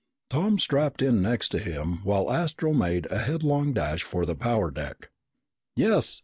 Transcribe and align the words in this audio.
Tom 0.31 0.57
strapped 0.57 1.03
in 1.03 1.21
next 1.21 1.49
to 1.49 1.59
him, 1.59 1.99
while 2.03 2.31
Astro 2.31 2.73
made 2.73 3.05
a 3.11 3.19
headlong 3.19 3.71
dash 3.71 4.01
for 4.01 4.25
the 4.25 4.33
power 4.33 4.71
deck. 4.71 5.11
"Yes!" 5.75 6.19